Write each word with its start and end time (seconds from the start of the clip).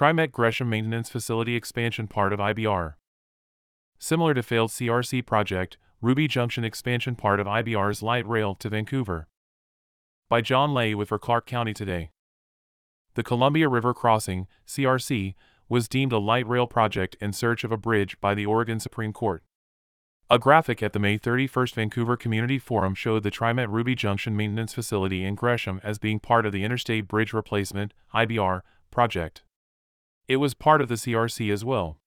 TriMet 0.00 0.32
Gresham 0.32 0.70
Maintenance 0.70 1.10
Facility 1.10 1.54
Expansion 1.54 2.06
part 2.06 2.32
of 2.32 2.38
IBR. 2.38 2.94
Similar 3.98 4.32
to 4.32 4.42
failed 4.42 4.70
CRC 4.70 5.26
project, 5.26 5.76
Ruby 6.00 6.26
Junction 6.26 6.64
expansion 6.64 7.14
part 7.14 7.38
of 7.38 7.46
IBR's 7.46 8.02
light 8.02 8.26
rail 8.26 8.54
to 8.54 8.70
Vancouver. 8.70 9.28
By 10.30 10.40
John 10.40 10.72
Ley 10.72 10.94
with 10.94 11.10
for 11.10 11.18
Clark 11.18 11.44
County 11.44 11.74
Today. 11.74 12.12
The 13.12 13.22
Columbia 13.22 13.68
River 13.68 13.92
Crossing, 13.92 14.46
CRC, 14.66 15.34
was 15.68 15.86
deemed 15.86 16.14
a 16.14 16.18
light 16.18 16.48
rail 16.48 16.66
project 16.66 17.18
in 17.20 17.34
search 17.34 17.62
of 17.62 17.70
a 17.70 17.76
bridge 17.76 18.18
by 18.22 18.34
the 18.34 18.46
Oregon 18.46 18.80
Supreme 18.80 19.12
Court. 19.12 19.42
A 20.30 20.38
graphic 20.38 20.82
at 20.82 20.94
the 20.94 20.98
May 20.98 21.18
31st 21.18 21.74
Vancouver 21.74 22.16
Community 22.16 22.58
Forum 22.58 22.94
showed 22.94 23.22
the 23.22 23.30
TriMet 23.30 23.68
Ruby 23.68 23.94
Junction 23.94 24.34
Maintenance 24.34 24.72
Facility 24.72 25.26
in 25.26 25.34
Gresham 25.34 25.78
as 25.84 25.98
being 25.98 26.20
part 26.20 26.46
of 26.46 26.52
the 26.52 26.64
Interstate 26.64 27.06
Bridge 27.06 27.34
Replacement 27.34 27.92
IBR 28.14 28.62
project. 28.90 29.42
It 30.30 30.36
was 30.36 30.54
part 30.54 30.80
of 30.80 30.86
the 30.86 30.94
CRC 30.94 31.52
as 31.52 31.64
well. 31.64 31.98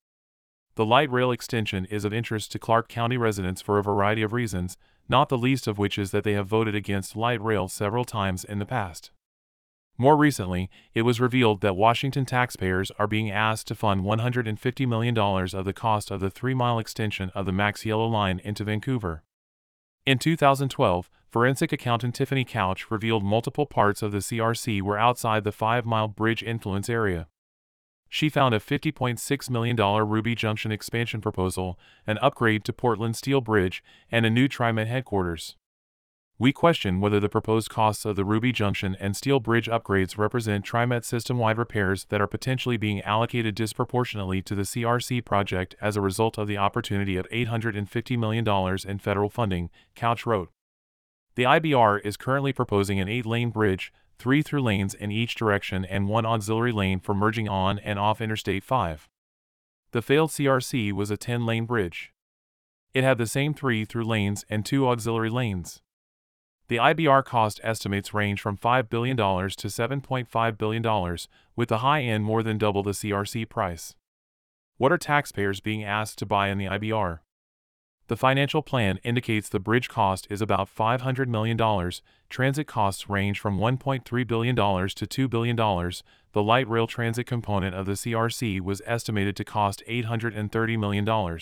The 0.76 0.86
light 0.86 1.12
rail 1.12 1.30
extension 1.30 1.84
is 1.84 2.05
of 2.05 2.13
interest 2.13 2.54
to 2.54 2.58
Clark 2.58 2.88
County 2.88 3.18
residents 3.18 3.62
for 3.62 3.77
a 3.77 3.84
variety 3.84 4.22
of 4.22 4.32
reasons, 4.32 4.77
not 5.09 5.27
the 5.27 5.38
least 5.38 5.68
of 5.68 5.77
which 5.77 5.98
is 5.98 6.12
that 6.12 6.23
they 6.23 6.32
have 6.32 6.48
voted 6.48 6.73
against 6.73 7.18
light 7.18 7.41
rail 7.41 7.68
several 7.68 8.05
times 8.05 8.46
in 8.46 8.59
the 8.59 8.66
past. 8.66 9.12
More 9.98 10.16
recently, 10.16 10.70
it 10.94 11.02
was 11.02 11.20
revealed 11.20 11.59
that 11.59 11.76
Washington 11.76 12.23
taxpayers 12.23 12.94
are 12.98 13.08
being 13.08 13.30
asked 13.30 13.68
to 13.68 13.76
fund 13.76 14.05
$150 14.05 14.88
million 14.88 15.18
of 15.18 15.66
the 15.66 15.74
cost 15.74 16.10
of 16.10 16.21
the 16.21 16.32
three 16.32 16.54
mile 16.54 16.80
extension 16.80 17.30
of 17.35 17.46
the 17.46 17.52
Max 17.52 17.85
Yellow 17.85 18.08
Line 18.08 18.40
into 18.46 18.63
Vancouver. 18.63 19.21
In 20.05 20.18
2012, 20.18 21.10
forensic 21.30 21.74
accountant 21.74 22.16
Tiffany 22.16 22.46
Couch 22.46 22.90
revealed 22.90 23.26
multiple 23.26 23.66
parts 23.66 24.02
of 24.02 24.13
the 24.13 24.20
CRC 24.20 24.82
were 24.82 24.98
outside 24.98 25.44
the 25.44 25.52
five 25.52 25.85
mile 25.85 26.08
bridge 26.08 26.41
influence 26.41 26.88
area. 26.90 27.27
She 28.13 28.30
found 28.30 28.53
a 28.53 28.59
$50.6 28.59 29.49
million 29.49 29.76
Ruby 29.76 30.35
Junction 30.35 30.71
expansion 30.71 31.20
proposal, 31.20 31.79
an 32.05 32.20
upgrade 32.20 32.63
to 32.65 32.71
Portland 32.71 33.15
Steel 33.15 33.41
Bridge, 33.41 33.84
and 34.12 34.24
a 34.24 34.29
new 34.29 34.48
TriMet 34.48 34.85
headquarters. 34.85 35.55
We 36.38 36.54
question 36.54 37.01
whether 37.01 37.20
the 37.20 37.27
proposed 37.27 37.71
costs 37.71 38.05
of 38.05 38.15
the 38.15 38.23
Ruby 38.23 38.51
Junction 38.51 38.96
and 38.99 39.18
Steel 39.18 39.40
Bridge 39.40 39.68
upgrades 39.68 40.15
represent 40.15 40.63
TriMet 40.63 41.04
system-wide 41.04 41.57
repairs 41.57 42.05
that 42.10 42.21
are 42.21 42.27
potentially 42.27 42.77
being 42.77 43.01
allocated 43.01 43.55
disproportionately 43.55 44.43
to 44.43 44.54
the 44.54 44.62
CRC 44.62 45.26
project 45.26 45.73
as 45.82 45.98
a 45.98 46.01
result 46.01 46.38
of 46.38 46.48
the 46.48 46.57
opportunity 46.57 47.18
of 47.18 47.27
$850 47.29 48.20
million 48.20 48.48
in 48.88 48.99
federal 48.99 49.32
funding, 49.32 49.71
Couch 49.95 50.27
wrote. 50.27 50.51
The 51.34 51.45
IBR 51.45 52.05
is 52.05 52.16
currently 52.16 52.54
proposing 52.54 52.99
an 52.99 53.10
eight-lane 53.10 53.49
bridge, 53.49 53.91
three 54.18 54.42
through 54.42 54.62
lanes 54.62 54.94
in 54.94 55.12
each 55.12 55.36
direction 55.36 55.86
and 55.86 56.08
one 56.08 56.26
auxiliary 56.26 56.72
lane 56.72 57.00
for 57.00 57.14
merging 57.14 57.48
on 57.48 57.80
and 57.80 58.00
off 58.00 58.22
Interstate 58.22 58.64
5. 58.64 59.10
The 59.92 60.02
failed 60.02 60.32
CRC 60.32 60.92
was 60.92 61.12
a 61.12 61.18
10-lane 61.18 61.66
bridge. 61.66 62.14
It 62.94 63.04
had 63.04 63.18
the 63.18 63.28
same 63.28 63.54
three 63.54 63.86
through 63.86 64.06
lanes 64.06 64.46
and 64.50 64.66
two 64.66 64.88
auxiliary 64.88 65.30
lanes. 65.30 65.81
The 66.68 66.78
IBR 66.78 67.25
cost 67.25 67.59
estimates 67.64 68.14
range 68.14 68.41
from 68.41 68.58
$5 68.58 68.90
billion 68.90 69.18
to 69.18 69.24
$7.5 69.24 70.58
billion, 70.58 71.18
with 71.56 71.69
the 71.69 71.80
high 71.80 72.02
end 72.02 72.24
more 72.24 72.41
than 72.41 72.58
double 72.58 72.84
the 72.84 72.91
CRC 72.91 73.50
price. 73.50 73.96
What 74.78 74.91
are 74.91 74.97
taxpayers 74.97 75.59
being 75.59 75.84
asked 75.84 76.18
to 76.19 76.25
buy 76.25 76.47
in 76.47 76.58
the 76.58 76.66
IBR? 76.66 77.19
The 78.07 78.18
financial 78.18 78.62
plan 78.62 79.00
indicates 79.03 79.47
the 79.47 79.59
bridge 79.59 79.88
cost 79.88 80.28
is 80.29 80.41
about 80.41 80.73
$500 80.73 81.28
million, 81.28 81.57
transit 82.29 82.68
costs 82.68 83.09
range 83.09 83.40
from 83.40 83.57
$1.3 83.57 84.28
billion 84.28 84.56
to 84.56 84.62
$2 84.62 85.29
billion, 85.29 85.56
the 85.56 86.44
light 86.44 86.68
rail 86.68 86.85
transit 86.85 87.25
component 87.25 87.75
of 87.75 87.85
the 87.85 87.94
CRC 87.94 88.59
was 88.59 88.81
estimated 88.85 89.35
to 89.38 89.45
cost 89.45 89.81
$830 89.88 90.78
million. 90.78 91.40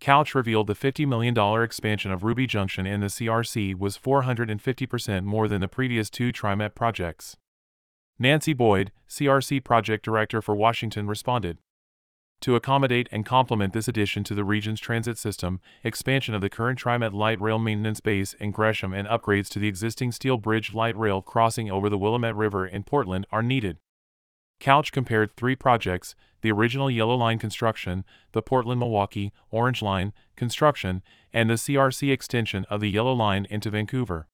Couch 0.00 0.34
revealed 0.34 0.66
the 0.66 0.74
$50 0.74 1.08
million 1.08 1.62
expansion 1.62 2.12
of 2.12 2.22
Ruby 2.22 2.46
Junction 2.46 2.86
in 2.86 3.00
the 3.00 3.06
CRC 3.06 3.76
was 3.76 3.98
450% 3.98 5.24
more 5.24 5.48
than 5.48 5.60
the 5.60 5.68
previous 5.68 6.10
two 6.10 6.32
TriMet 6.32 6.74
projects. 6.74 7.36
Nancy 8.18 8.52
Boyd, 8.52 8.92
CRC 9.08 9.64
project 9.64 10.04
director 10.04 10.40
for 10.40 10.54
Washington, 10.54 11.06
responded. 11.06 11.58
To 12.42 12.54
accommodate 12.54 13.08
and 13.10 13.24
complement 13.24 13.72
this 13.72 13.88
addition 13.88 14.22
to 14.24 14.34
the 14.34 14.44
region's 14.44 14.78
transit 14.78 15.18
system, 15.18 15.60
expansion 15.82 16.34
of 16.34 16.42
the 16.42 16.50
current 16.50 16.78
TriMet 16.78 17.12
light 17.12 17.40
rail 17.40 17.58
maintenance 17.58 18.00
base 18.00 18.34
in 18.34 18.50
Gresham 18.50 18.92
and 18.92 19.08
upgrades 19.08 19.48
to 19.50 19.58
the 19.58 19.68
existing 19.68 20.12
steel 20.12 20.36
bridge 20.36 20.74
light 20.74 20.96
rail 20.96 21.22
crossing 21.22 21.70
over 21.70 21.88
the 21.88 21.98
Willamette 21.98 22.36
River 22.36 22.66
in 22.66 22.84
Portland 22.84 23.26
are 23.32 23.42
needed. 23.42 23.78
Couch 24.60 24.92
compared 24.92 25.34
three 25.36 25.56
projects 25.56 26.14
the 26.42 26.52
original 26.52 26.90
Yellow 26.90 27.16
Line 27.16 27.38
construction, 27.38 28.04
the 28.32 28.42
Portland 28.42 28.80
Milwaukie 28.80 29.32
Orange 29.50 29.82
Line 29.82 30.12
construction, 30.36 31.02
and 31.32 31.50
the 31.50 31.54
CRC 31.54 32.12
extension 32.12 32.64
of 32.70 32.80
the 32.80 32.90
Yellow 32.90 33.14
Line 33.14 33.46
into 33.50 33.70
Vancouver. 33.70 34.28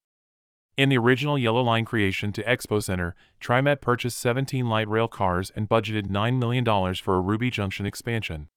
In 0.75 0.89
the 0.89 0.97
original 0.97 1.37
Yellow 1.37 1.61
Line 1.61 1.85
creation 1.85 2.31
to 2.33 2.43
Expo 2.45 2.81
Center, 2.81 3.13
TriMet 3.39 3.79
purchased 3.79 4.17
17 4.17 4.67
light 4.67 4.87
rail 4.87 5.07
cars 5.07 5.51
and 5.55 5.69
budgeted 5.69 6.07
$9 6.07 6.39
million 6.39 6.65
for 6.95 7.13
a 7.13 7.21
Ruby 7.21 7.51
Junction 7.51 7.85
expansion. 7.85 8.47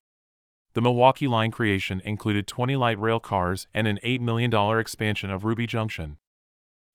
The 0.72 0.80
Milwaukie 0.80 1.28
Line 1.28 1.50
creation 1.50 2.00
included 2.06 2.46
20 2.46 2.74
light 2.74 2.98
rail 2.98 3.20
cars 3.20 3.66
and 3.74 3.86
an 3.86 3.98
$8 4.02 4.20
million 4.20 4.50
expansion 4.80 5.30
of 5.30 5.44
Ruby 5.44 5.66
Junction. 5.66 6.16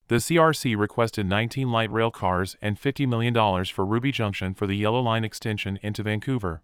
The 0.08 0.16
CRC 0.16 0.76
requested 0.76 1.28
19 1.28 1.72
light 1.72 1.92
rail 1.92 2.10
cars 2.10 2.58
and 2.60 2.82
$50 2.82 3.08
million 3.08 3.66
for 3.66 3.86
Ruby 3.86 4.12
Junction 4.12 4.56
for 4.56 4.66
the 4.66 4.76
Yellow 4.76 5.02
Line 5.02 5.24
extension 5.24 5.78
into 5.84 6.02
Vancouver. 6.02 6.64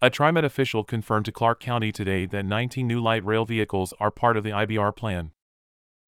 A 0.00 0.10
TriMet 0.10 0.44
official 0.44 0.84
confirmed 0.84 1.24
to 1.24 1.32
Clark 1.32 1.58
County 1.58 1.90
today 1.90 2.24
that 2.26 2.44
19 2.44 2.86
new 2.86 3.00
light 3.00 3.24
rail 3.24 3.44
vehicles 3.44 3.92
are 3.98 4.12
part 4.12 4.36
of 4.36 4.44
the 4.44 4.50
IBR 4.50 4.94
plan. 4.94 5.32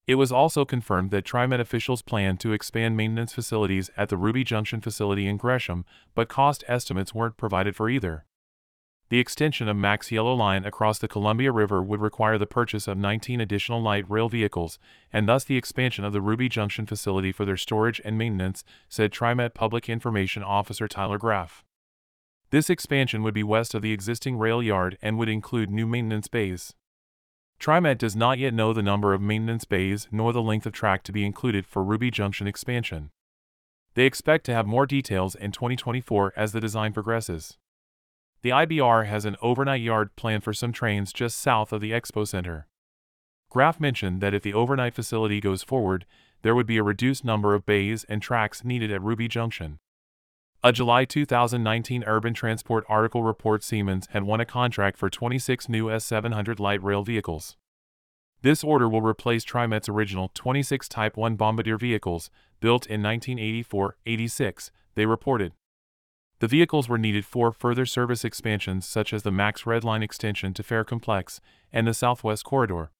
It 0.07 0.15
was 0.15 0.31
also 0.31 0.63
confirmed 0.63 1.11
that 1.11 1.25
TriMet 1.25 1.59
officials 1.59 2.01
plan 2.01 2.37
to 2.37 2.53
expand 2.53 2.95
maintenance 2.95 3.33
facilities 3.33 3.91
at 3.97 4.07
the 4.07 4.15
Ruby 4.15 4.45
Junction 4.45 4.79
facility 4.79 5.27
in 5.27 5.35
Gresham, 5.35 5.83
but 6.15 6.29
cost 6.29 6.63
estimates 6.69 7.13
weren't 7.13 7.35
provided 7.35 7.75
for 7.75 7.89
either. 7.89 8.25
The 9.09 9.19
extension 9.19 9.67
of 9.67 9.75
Max 9.75 10.09
Yellow 10.09 10.33
Line 10.33 10.65
across 10.65 10.99
the 10.99 11.07
Columbia 11.09 11.51
River 11.51 11.81
would 11.81 12.01
require 12.01 12.37
the 12.37 12.45
purchase 12.45 12.87
of 12.87 12.97
19 12.97 13.41
additional 13.41 13.81
light 13.81 14.09
rail 14.09 14.29
vehicles, 14.29 14.79
and 15.11 15.27
thus 15.27 15.43
the 15.43 15.57
expansion 15.57 16.05
of 16.05 16.13
the 16.13 16.21
Ruby 16.21 16.47
Junction 16.47 16.85
facility 16.85 17.33
for 17.33 17.43
their 17.43 17.57
storage 17.57 18.01
and 18.05 18.17
maintenance, 18.17 18.63
said 18.87 19.11
TriMet 19.11 19.53
Public 19.53 19.89
Information 19.89 20.41
Officer 20.41 20.87
Tyler 20.87 21.17
Graff. 21.17 21.65
This 22.49 22.69
expansion 22.69 23.23
would 23.23 23.33
be 23.33 23.43
west 23.43 23.73
of 23.73 23.81
the 23.81 23.91
existing 23.91 24.37
rail 24.37 24.63
yard 24.63 24.97
and 25.01 25.17
would 25.17 25.29
include 25.29 25.69
new 25.69 25.85
maintenance 25.85 26.29
bays. 26.29 26.73
TriMet 27.59 27.97
does 27.97 28.15
not 28.15 28.37
yet 28.37 28.53
know 28.53 28.71
the 28.71 28.83
number 28.83 29.13
of 29.13 29.21
maintenance 29.21 29.65
bays 29.65 30.07
nor 30.11 30.31
the 30.31 30.41
length 30.41 30.65
of 30.65 30.73
track 30.73 31.03
to 31.03 31.11
be 31.11 31.25
included 31.25 31.65
for 31.65 31.83
Ruby 31.83 32.11
Junction 32.11 32.47
expansion. 32.47 33.09
They 33.95 34.05
expect 34.05 34.45
to 34.45 34.53
have 34.53 34.67
more 34.67 34.85
details 34.85 35.33
in 35.33 35.51
2024 35.51 36.33
as 36.35 36.51
the 36.51 36.61
design 36.61 36.93
progresses. 36.93 37.57
The 38.43 38.51
IBR 38.51 39.07
has 39.07 39.25
an 39.25 39.37
overnight 39.41 39.81
yard 39.81 40.15
planned 40.15 40.43
for 40.43 40.53
some 40.53 40.71
trains 40.71 41.11
just 41.11 41.39
south 41.39 41.73
of 41.73 41.81
the 41.81 41.91
Expo 41.91 42.27
Center. 42.27 42.67
Graff 43.49 43.79
mentioned 43.79 44.21
that 44.21 44.35
if 44.35 44.43
the 44.43 44.53
overnight 44.53 44.93
facility 44.93 45.39
goes 45.39 45.63
forward, 45.63 46.05
there 46.43 46.53
would 46.53 46.67
be 46.67 46.77
a 46.77 46.83
reduced 46.83 47.25
number 47.25 47.55
of 47.55 47.65
bays 47.65 48.03
and 48.03 48.21
tracks 48.21 48.63
needed 48.63 48.91
at 48.91 49.01
Ruby 49.01 49.27
Junction. 49.27 49.79
A 50.67 50.73
July 50.73 51.05
2019 51.05 52.03
Urban 52.05 52.33
Transport 52.33 52.83
article 52.89 53.23
reports 53.23 53.65
Siemens 53.65 54.09
had 54.11 54.23
won 54.23 54.41
a 54.41 54.45
contract 54.45 54.97
for 54.97 55.09
26 55.09 55.69
new 55.69 55.85
S700 55.85 56.59
light 56.59 56.83
rail 56.83 57.03
vehicles. 57.03 57.55
This 58.41 58.65
order 58.65 58.89
will 58.89 59.01
replace 59.01 59.45
TriMet's 59.45 59.87
original 59.87 60.29
26 60.33 60.89
Type 60.89 61.15
1 61.15 61.37
Bombardier 61.37 61.77
vehicles, 61.77 62.29
built 62.59 62.85
in 62.85 63.01
1984 63.01 63.95
86, 64.05 64.71
they 64.95 65.05
reported. 65.05 65.53
The 66.39 66.49
vehicles 66.49 66.89
were 66.89 66.97
needed 66.97 67.23
for 67.23 67.53
further 67.53 67.85
service 67.85 68.25
expansions 68.25 68.85
such 68.85 69.13
as 69.13 69.23
the 69.23 69.31
Max 69.31 69.65
Red 69.65 69.85
Line 69.85 70.03
extension 70.03 70.53
to 70.53 70.63
Fair 70.63 70.83
Complex 70.83 71.39
and 71.71 71.87
the 71.87 71.93
Southwest 71.93 72.43
Corridor. 72.43 72.91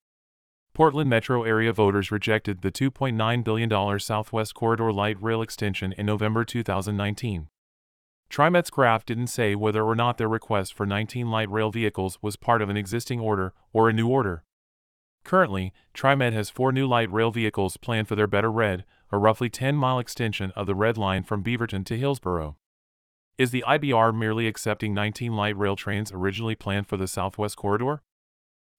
Portland 0.73 1.09
metro 1.09 1.43
area 1.43 1.73
voters 1.73 2.11
rejected 2.11 2.61
the 2.61 2.71
$2.9 2.71 3.43
billion 3.43 3.99
Southwest 3.99 4.55
Corridor 4.55 4.93
light 4.93 5.21
rail 5.21 5.41
extension 5.41 5.91
in 5.91 6.05
November 6.05 6.45
2019. 6.45 7.49
TriMet's 8.29 8.69
Graff 8.69 9.05
didn't 9.05 9.27
say 9.27 9.55
whether 9.55 9.83
or 9.83 9.95
not 9.95 10.17
their 10.17 10.27
request 10.27 10.73
for 10.73 10.85
19 10.85 11.31
light 11.31 11.49
rail 11.49 11.71
vehicles 11.71 12.19
was 12.21 12.35
part 12.35 12.61
of 12.61 12.69
an 12.69 12.77
existing 12.77 13.19
order 13.19 13.53
or 13.71 13.89
a 13.89 13.93
new 13.93 14.07
order. 14.07 14.43
Currently, 15.23 15.73
TriMet 15.93 16.33
has 16.33 16.49
four 16.49 16.71
new 16.71 16.87
light 16.87 17.11
rail 17.11 17.31
vehicles 17.31 17.77
planned 17.77 18.07
for 18.07 18.15
their 18.15 18.27
Better 18.27 18.51
Red, 18.51 18.85
a 19.11 19.17
roughly 19.17 19.49
10 19.49 19.75
mile 19.75 19.99
extension 19.99 20.51
of 20.55 20.67
the 20.67 20.75
Red 20.75 20.97
Line 20.97 21.23
from 21.23 21.43
Beaverton 21.43 21.85
to 21.85 21.97
Hillsboro. 21.97 22.57
Is 23.37 23.51
the 23.51 23.63
IBR 23.67 24.15
merely 24.15 24.47
accepting 24.47 24.93
19 24.93 25.35
light 25.35 25.57
rail 25.57 25.75
trains 25.75 26.11
originally 26.11 26.55
planned 26.55 26.87
for 26.87 26.97
the 26.97 27.07
Southwest 27.07 27.55
Corridor? 27.55 28.01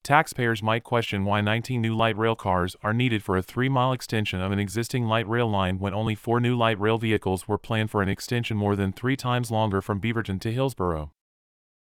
Taxpayers 0.08 0.62
might 0.62 0.84
question 0.84 1.22
why 1.26 1.38
19 1.43 1.82
new 1.82 1.94
light 1.94 2.16
rail 2.16 2.34
cars 2.34 2.75
are 2.82 2.94
needed 2.94 3.22
for 3.22 3.37
a 3.37 3.43
three 3.43 3.69
mile 3.69 3.93
extension 3.93 4.40
of 4.40 4.50
an 4.50 4.58
existing 4.58 5.05
light 5.05 5.28
rail 5.28 5.46
line 5.46 5.78
when 5.78 5.93
only 5.93 6.14
four 6.14 6.40
new 6.40 6.56
light 6.56 6.81
rail 6.81 6.96
vehicles 6.96 7.46
were 7.46 7.58
planned 7.58 7.90
for 7.90 8.00
an 8.00 8.08
extension 8.08 8.56
more 8.56 8.75
than 8.75 8.90
three 8.90 9.16
times 9.16 9.50
longer 9.50 9.82
from 9.82 10.00
Beaverton 10.00 10.40
to 10.40 10.50
Hillsboro. 10.50 11.12